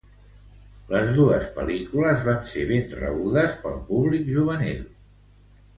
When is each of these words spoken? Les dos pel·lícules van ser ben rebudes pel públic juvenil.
Les 0.93 1.11
dos 1.17 1.45
pel·lícules 1.57 2.25
van 2.31 2.41
ser 2.53 2.65
ben 2.73 2.91
rebudes 3.03 3.61
pel 3.67 3.79
públic 3.93 4.35
juvenil. 4.39 4.83